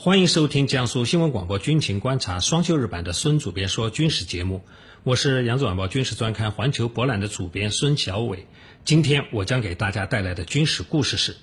[0.00, 4.62] 欢迎收听江苏新闻广播军情观察双休日版的孙主编说军事节目，
[5.02, 8.46] 我是扬子晚报军事专刊环球博览的主编孙小伟。
[8.84, 11.36] 今天我将给大家带来的军事故事是：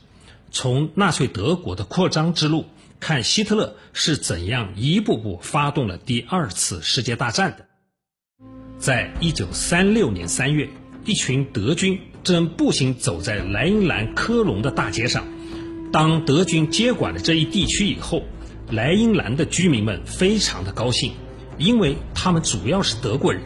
[0.52, 2.64] 从纳粹德国的扩张之路。
[3.02, 7.66] 看希特勒是怎样一步步发动了第二次世界大战的。
[8.80, 10.70] 在一九三六年三月，
[11.04, 15.28] 一群德军正步行走在莱茵兰科隆的大街上。
[15.92, 18.24] 当德军接管了这一地区以后，
[18.72, 21.14] 莱茵兰的居民们非常的高兴，
[21.58, 23.42] 因为他们主要是德国人。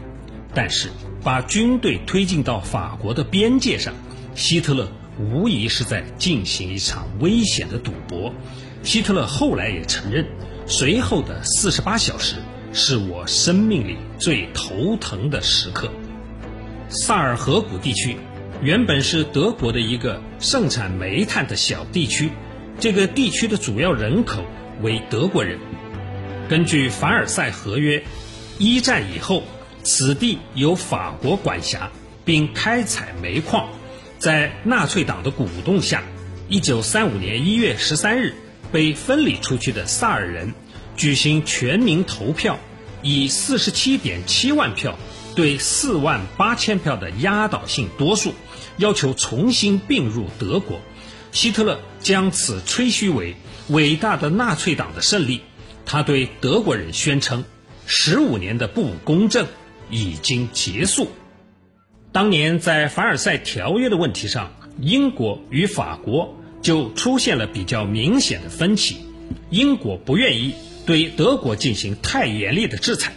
[0.54, 0.90] 但是，
[1.24, 3.94] 把军队推进到法国的边界上，
[4.34, 8.34] 希特勒无疑是在进行一场危险的赌博。
[8.82, 10.26] 希特勒后来也承认，
[10.66, 12.36] 随后的四十八小时
[12.72, 15.92] 是我生命里最头疼的时刻。
[16.88, 18.16] 萨尔河谷地区
[18.62, 22.32] 原本是德国的一个盛产煤炭的小地区，
[22.80, 24.44] 这个地区的主要人口
[24.82, 25.60] 为德国人。
[26.50, 28.04] 根据凡尔赛合约，
[28.58, 29.44] 一战以后，
[29.84, 31.92] 此地由法国管辖，
[32.26, 33.70] 并开采煤矿。
[34.18, 36.04] 在纳粹党的鼓动下，
[36.48, 38.36] 一九三五年一月十三日。
[38.72, 40.54] 被分离出去的萨尔人
[40.96, 42.60] 举行全民投票，
[43.02, 44.96] 以四十七点七万票
[45.34, 48.36] 对四万八千票的压倒性多数，
[48.78, 50.82] 要求重新并入德国。
[51.32, 53.36] 希特勒将此吹嘘为
[53.70, 55.42] 伟大的纳粹党的胜利。
[55.86, 57.44] 他对德国人宣称
[57.88, 59.48] ：“十五年的不公正
[59.90, 61.10] 已经结束。”
[62.12, 66.36] 当年在凡尔赛条约的问题上，英国与法国。
[66.62, 68.98] 就出现了比较明显的分歧。
[69.50, 70.54] 英国不愿意
[70.86, 73.14] 对德国进行太严厉的制裁，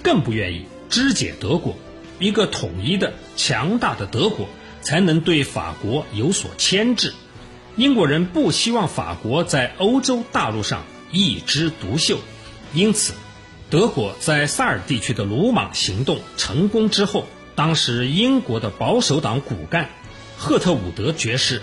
[0.00, 1.76] 更不愿意肢解德国。
[2.20, 4.48] 一个统一的、强大的德国
[4.80, 7.12] 才能对法国有所牵制。
[7.76, 12.18] 英国人不希望法国在欧洲大陆上一枝独秀，
[12.72, 13.14] 因此，
[13.68, 17.26] 德国在萨尔地区的鲁莽行动成功之后，
[17.56, 19.90] 当时英国的保守党骨干
[20.36, 21.62] 赫特伍德爵士。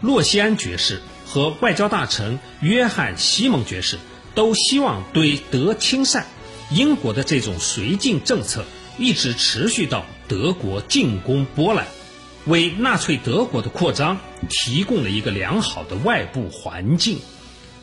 [0.00, 3.98] 洛西安爵士和外交大臣约翰·西蒙爵士
[4.36, 6.24] 都希望对德亲善，
[6.70, 8.64] 英国的这种绥靖政策
[8.96, 11.88] 一直持续到德国进攻波兰，
[12.48, 17.18] 为纳粹德国的扩张提供了一个良好的外部环境。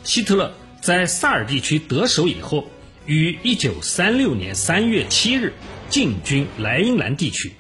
[0.03, 2.69] 希特勒在萨尔地区得手以后，
[3.05, 5.53] 于1936年3月7日
[5.89, 7.53] 进军莱茵兰地区。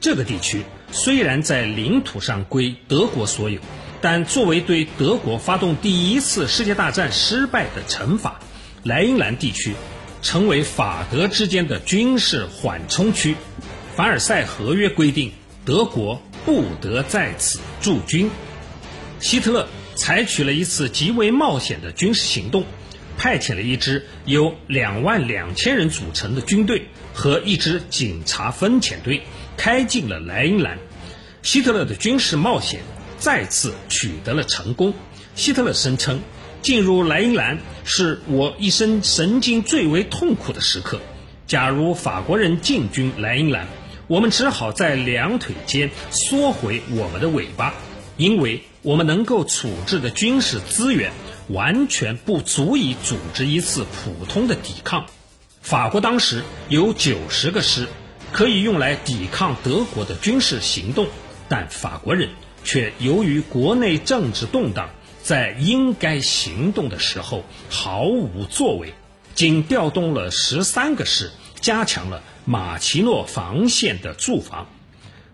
[0.00, 3.60] 这个地区虽然在领土上归德国所有。
[4.00, 8.38] 但作为对德国发动第一次世界大战失败的惩罚，
[8.84, 9.74] 莱茵兰地区
[10.22, 13.34] 成为法德之间的军事缓冲区。
[13.96, 15.32] 凡尔赛合约规定，
[15.64, 18.30] 德国不得在此驻军。
[19.20, 22.64] 希特勒采取了一次极为冒险的军事行动，
[23.18, 29.24] 派遣了一支由两万两千人组成的军队和一支警察分遣队，
[29.58, 30.78] 开进了莱茵兰。
[31.42, 32.80] 希特勒的军事冒险。
[33.18, 34.94] 再次取得了成功。
[35.34, 36.20] 希特勒声称，
[36.62, 41.00] 进入莱茵兰是我一生神经最为痛苦的时刻。
[41.44, 43.66] 假如法国人进军莱茵兰，
[44.08, 47.74] 我们只好在两腿间缩回我们的尾巴，
[48.16, 51.12] 因为我们能够处置的军事资源
[51.48, 55.04] 完全不足以组织一次普通的抵抗。
[55.60, 57.86] 法国当时有九十个师，
[58.32, 61.06] 可以用来抵抗德国的军事行动，
[61.48, 62.30] 但法国人。
[62.64, 64.90] 却由于国内政治动荡，
[65.22, 68.92] 在应该行动的时候毫无作为，
[69.34, 74.68] 仅调动了十三个师，加强了马奇诺防线的驻防。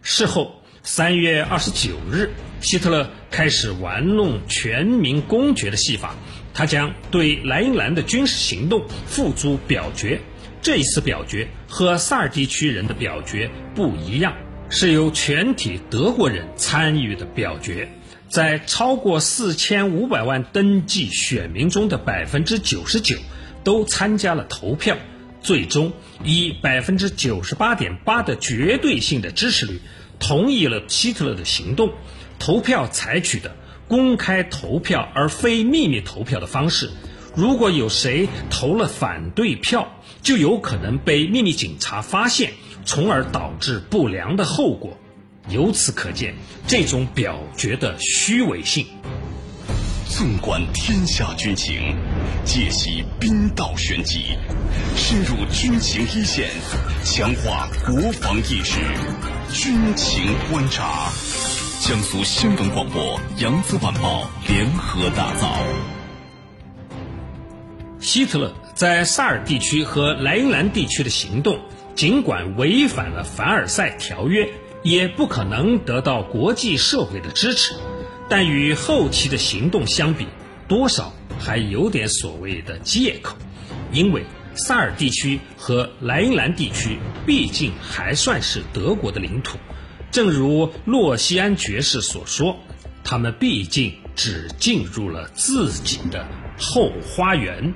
[0.02, 2.30] 事后，三月二十九日，
[2.60, 6.14] 希特勒开始玩弄全民公决的戏法，
[6.52, 10.20] 他将对莱茵兰的军事行动付诸表决。
[10.60, 14.34] 这一次表决和萨尔地区人的表决不一样。
[14.70, 17.90] 是由全体德国人参与的表决，
[18.28, 23.16] 在超过四千五百万登记选民中的百分之九十九
[23.62, 24.96] 都参加了投票，
[25.44, 25.92] 最终
[26.24, 29.80] 以百分之九十八点八的绝对性的支持率
[30.18, 31.92] 同意了希特勒的行动。
[32.38, 33.54] 投票采取的
[33.86, 36.90] 公开投票而非秘密投票的方式，
[37.36, 42.54] 如果有谁投了反对票，就有可能被秘密警察发现，
[42.84, 44.98] 从而导致不良的后果。
[45.50, 46.34] 由此可见，
[46.66, 48.86] 这种表决的虚伪性。
[50.06, 51.96] 纵观天下军情，
[52.44, 54.36] 解析兵道玄机，
[54.96, 56.50] 深入军情一线，
[57.04, 58.80] 强化国防意识，
[59.52, 61.10] 军情观察。
[61.80, 65.58] 江苏新闻广播、扬子晚报联合打造。
[67.98, 71.58] 希特勒在萨尔地区和莱茵兰地区的行动，
[71.94, 74.48] 尽管违反了凡尔赛条约，
[74.82, 77.74] 也不可能得到国际社会的支持。
[78.28, 80.26] 但与后期的行动相比，
[80.66, 83.36] 多少还有点所谓的借口，
[83.92, 84.24] 因为
[84.54, 89.58] 萨尔地区和莱茵兰地区毕竟还算是德国的领土。
[90.10, 92.56] 正如洛西安爵士所说，
[93.02, 96.26] 他们毕竟只进入了自己的
[96.58, 97.74] 后花园。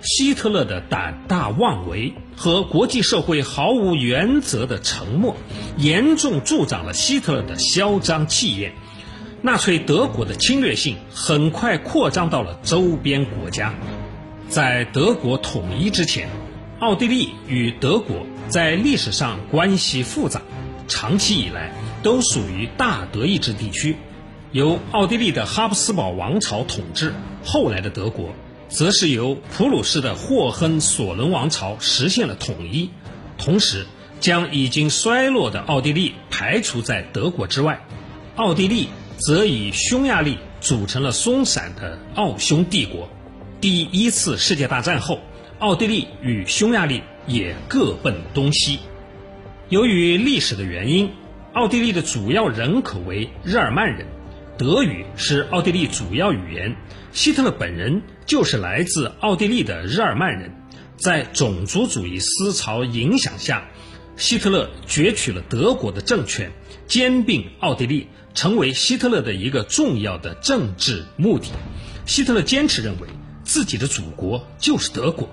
[0.00, 5.36] 希特勒的胆大妄为和国际社会毫无原则的沉默，
[5.76, 8.74] 严重助长了希特勒的嚣张气焰。
[9.40, 13.72] 纳粹德国的侵略性很快扩张到了周边国家。
[14.48, 16.28] 在德国统一之前，
[16.80, 20.42] 奥地利与德国在历史上关系复杂，
[20.88, 23.96] 长期以来都属于大德意志地区，
[24.50, 27.14] 由奥地利的哈布斯堡王朝统治。
[27.44, 28.30] 后来的德国，
[28.68, 32.90] 则是由普鲁士的霍亨索伦王朝实现了统一，
[33.36, 33.86] 同时
[34.18, 37.86] 将已经衰落的奥地利排除在德国之外。
[38.34, 38.88] 奥地利。
[39.18, 43.10] 则以匈牙利组成了松散的奥匈帝国。
[43.60, 45.20] 第一次世界大战后，
[45.58, 48.78] 奥地利与匈牙利也各奔东西。
[49.68, 51.10] 由于历史的原因，
[51.52, 54.06] 奥地利的主要人口为日耳曼人，
[54.56, 56.76] 德语是奥地利主要语言。
[57.12, 60.54] 希特勒本人就是来自奥地利的日耳曼人。
[60.96, 63.68] 在种族主义思潮影响下，
[64.16, 66.52] 希特勒攫取了德国的政权，
[66.88, 68.08] 兼并奥地利。
[68.34, 71.48] 成为希特勒的一个重要的政治目的。
[72.06, 73.08] 希特勒坚持认为
[73.42, 75.28] 自己的祖国就是德国，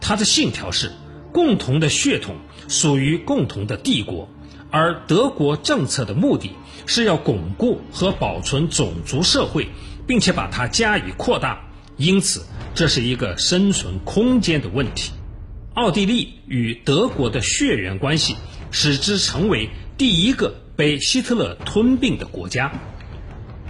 [0.00, 0.90] 他的信条是
[1.32, 2.34] 共同的血统
[2.66, 4.28] 属于共同的帝国，
[4.72, 6.50] 而德国政策的目的
[6.86, 9.68] 是要巩固和保存种族社会，
[10.08, 11.60] 并且把它加以扩大。
[11.96, 12.44] 因此，
[12.74, 15.12] 这是一个生存空间的问题。
[15.74, 18.34] 奥地利与德国的血缘关系
[18.72, 20.56] 使之成为第一个。
[20.78, 22.70] 被希特勒吞并的国家。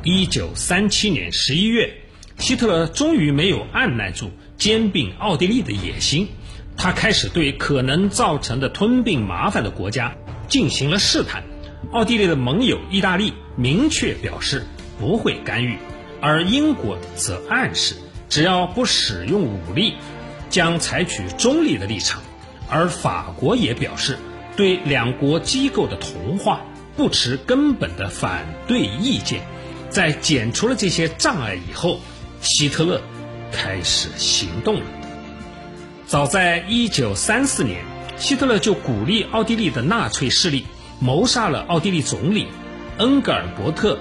[0.04, 2.02] 一九三七年十一月，
[2.36, 6.28] 希特勒终于没有按耐住兼并奥地利的野心，
[6.76, 10.16] 他开始对可能造成的吞并麻烦的国家
[10.48, 11.44] 进行了试探。
[11.92, 14.66] 奥地利的盟友意大利明确表示
[15.00, 15.78] 不会干预，
[16.20, 17.94] 而英国则暗示
[18.28, 19.94] 只要不使用武力，
[20.50, 22.22] 将采取中立的立场。
[22.68, 24.18] 而法国也表示
[24.58, 26.60] 对两国机构的同化。
[26.98, 29.46] 不持根本的反对意见，
[29.88, 32.00] 在减除了这些障碍以后，
[32.40, 33.00] 希特勒
[33.52, 34.86] 开始行动了。
[36.08, 37.84] 早在1934年，
[38.16, 40.66] 希特勒就鼓励奥地利的纳粹势力
[40.98, 42.48] 谋杀了奥地利总理
[42.98, 43.94] 恩格尔伯特·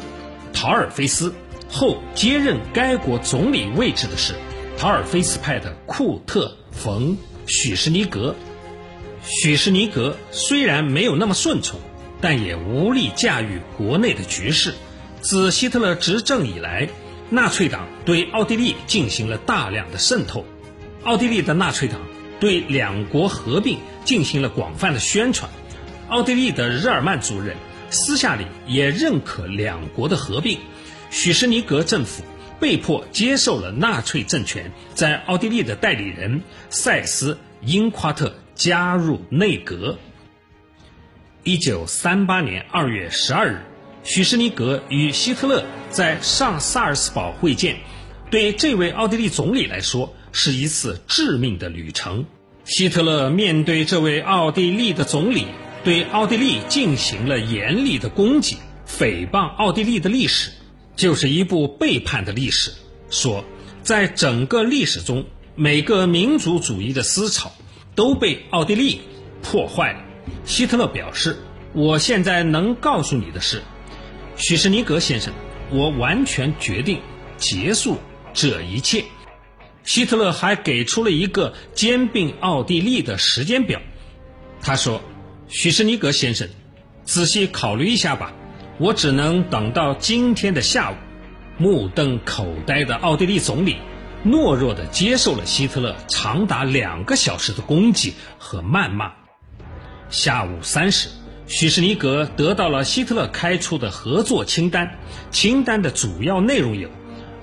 [0.51, 1.31] 陶尔菲斯。
[1.69, 4.33] 后接任该国总理位置的是
[4.75, 7.11] 陶尔菲斯派的库特·冯·
[7.45, 8.35] 许什尼格。
[9.21, 11.79] 许什尼格虽然没有那么顺从。
[12.21, 14.73] 但也无力驾驭国内的局势。
[15.21, 16.89] 自希特勒执政以来，
[17.29, 20.45] 纳粹党对奥地利进行了大量的渗透。
[21.03, 21.99] 奥地利的纳粹党
[22.39, 25.49] 对两国合并进行了广泛的宣传。
[26.07, 27.55] 奥地利的日耳曼族人
[27.89, 30.59] 私下里也认可两国的合并。
[31.09, 32.23] 许什尼格政府
[32.59, 39.97] 被迫接受了纳粹政权在奥地利的代理人塞斯·因夸特加入内阁。
[41.47, 43.61] 一九三八年二月十二日，
[44.03, 47.77] 许士尼格与希特勒在上萨尔斯堡会见，
[48.29, 52.25] 对这位奥地利总理来说是一次致命的旅程。
[52.65, 55.45] 希特勒面对这位奥地利的总理，
[55.85, 60.51] 对奥地利进行了严厉的攻击，诽谤奥地利的历史
[60.97, 62.73] 就是一部背叛的历史。
[63.09, 63.45] 说，
[63.83, 65.23] 在整个历史中，
[65.55, 67.53] 每个民族主义的思潮
[67.95, 68.99] 都被奥地利
[69.41, 70.03] 破坏了。
[70.45, 71.37] 希特勒表示
[71.73, 73.61] ：“我现在能告诉你的是，
[74.35, 75.33] 许什尼格先生，
[75.69, 77.01] 我完全决定
[77.37, 77.97] 结束
[78.33, 79.03] 这一切。”
[79.83, 83.81] 希特勒还给出了一个兼并奥地利的时间表。
[84.61, 85.01] 他说
[85.47, 86.49] ：“许什尼格先生，
[87.03, 88.33] 仔细考虑一下吧。
[88.79, 90.95] 我只能等到今天的下午。”
[91.59, 93.77] 目瞪口呆的奥地利总理
[94.23, 99.13] 懦弱地接受了希特勒长达两个小时的攻击和谩骂。
[100.09, 101.09] 下午三时，
[101.47, 104.97] 许士尼格得到了希特勒开出的合作清单，
[105.31, 106.89] 清单的主要内容有：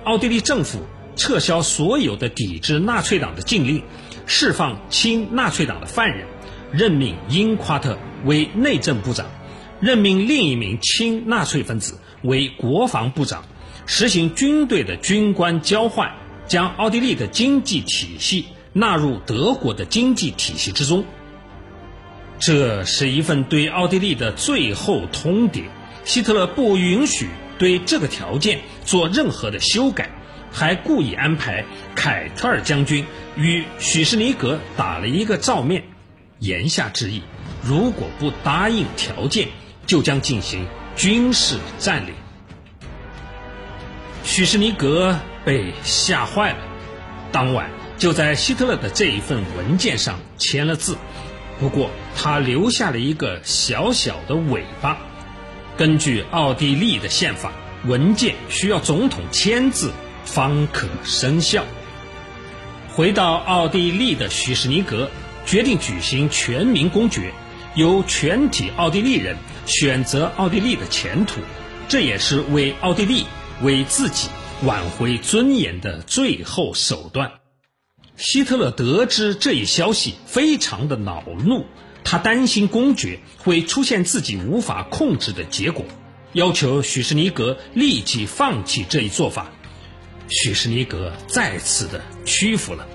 [0.04, 0.80] 奥地利政府
[1.14, 3.82] 撤销所有的抵制纳粹党的禁令，
[4.24, 6.26] 释放亲纳粹党的犯人，
[6.72, 9.26] 任命英夸特为内政部长，
[9.78, 13.44] 任命另一名亲纳粹分子为国防部长，
[13.84, 16.10] 实行军队的军官交换，
[16.48, 21.04] 将奥地利的经济体系纳入德国的经济体系之中。
[22.38, 25.64] 这是一份对奥地利的最后通牒，
[26.04, 30.10] 希特勒不允许对这个条件做任何的修改，
[30.52, 31.64] 还故意安排
[31.94, 35.84] 凯特尔将军与许士尼格打了一个照面，
[36.40, 37.22] 言下之意，
[37.62, 39.48] 如果不答应条件，
[39.86, 42.14] 就将进行军事占领。
[44.24, 46.58] 许士尼格被吓坏了，
[47.30, 50.96] 当晚就在希特勒的这一份文件上签了字。
[51.64, 54.98] 不过，他留下了一个小小的尾巴。
[55.78, 57.52] 根据奥地利的宪法，
[57.86, 59.90] 文件需要总统签字
[60.26, 61.64] 方可生效。
[62.90, 65.08] 回到奥地利的许士尼格
[65.46, 67.32] 决定举行全民公决，
[67.74, 71.40] 由全体奥地利人选择奥地利的前途。
[71.88, 73.24] 这也是为奥地利、
[73.62, 74.28] 为自己
[74.64, 77.32] 挽回尊严的最后手段。
[78.16, 81.66] 希特勒得知这一消息，非常的恼怒，
[82.04, 85.84] 他担心公爵会出现自己无法控制的结果，
[86.32, 89.50] 要求许什尼格立即放弃这一做法。
[90.28, 92.86] 许什尼格再次的屈服了，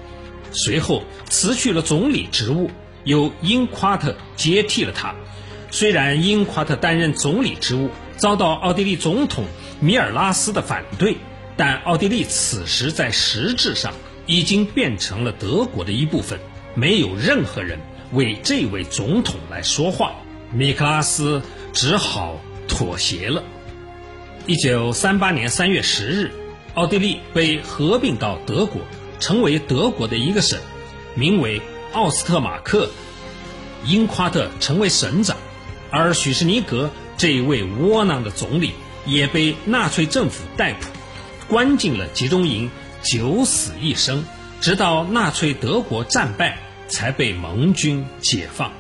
[0.52, 2.72] 随后辞去了总理职务，
[3.04, 5.14] 由英夸特接替了他。
[5.70, 9.46] 虽然英夸特担任总理职务遭到奥地利总统
[9.82, 11.18] 米尔拉斯的反对，
[11.58, 13.94] 但奥地利此时在实质上。
[14.30, 16.40] 已经变成了德国的一部分，
[16.76, 17.80] 没有任何人
[18.12, 20.14] 为这位总统来说话，
[20.54, 21.42] 米克拉斯
[21.74, 23.44] 只好妥协了。
[24.46, 26.32] 一九三八年三月十日，
[26.76, 28.84] 奥地利被合并到德国，
[29.20, 30.60] 成为德国的一个省，
[31.16, 31.60] 名为
[31.94, 32.92] 奥斯特马克。
[33.84, 35.38] 英夸特成为省长，
[35.90, 38.74] 而许士尼格这一位窝囊的总理
[39.08, 40.86] 也被纳粹政府逮捕，
[41.48, 42.70] 关进了集中营。
[43.02, 44.26] 九死一生，
[44.62, 48.72] 直到纳粹德国战败，才被盟军解放。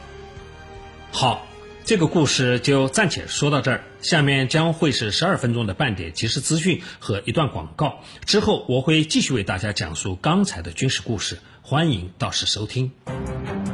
[1.11, 1.47] 好，
[1.85, 3.83] 这个故事就暂且说到这儿。
[4.01, 11.39] 下面将会是十二分钟的半点即时资讯和一段广告，之后我会继续为大家讲述刚才的军事故事。
[11.61, 12.91] 欢迎到时收听。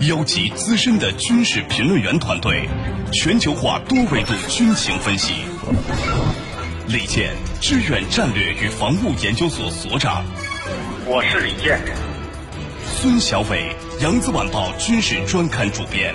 [0.01, 2.67] 邀集资深的军事评论员团队，
[3.13, 5.33] 全球化多维度军情分析。
[6.87, 10.23] 李健，支援战略与防务研究所所长。
[11.05, 11.79] 我是李健。
[12.85, 16.13] 孙小伟，扬子晚报军事专刊主编。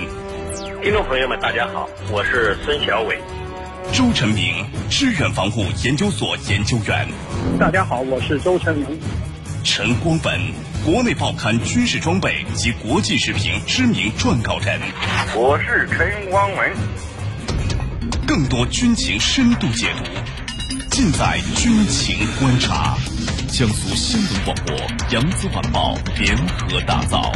[0.82, 3.18] 听众朋友们，大家好，我是孙小伟。
[3.92, 7.08] 周成明，支援防务研究所研究员。
[7.58, 8.86] 大家好，我是周成明。
[9.64, 10.40] 陈光本，
[10.84, 14.80] 国内报刊军事装备及国际时评知名撰稿人。
[15.34, 16.72] 我是陈光文。
[18.26, 20.04] 更多军情深度解读。
[20.90, 22.98] 尽在军情观察，
[23.48, 24.76] 江苏新闻广播、
[25.12, 27.32] 扬子晚报联合打造。